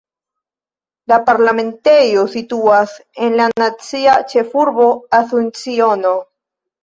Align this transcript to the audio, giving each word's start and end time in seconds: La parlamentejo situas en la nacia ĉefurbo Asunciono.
La 1.11 1.17
parlamentejo 1.27 2.23
situas 2.35 2.95
en 3.27 3.37
la 3.41 3.47
nacia 3.63 4.15
ĉefurbo 4.33 4.87
Asunciono. 5.19 6.15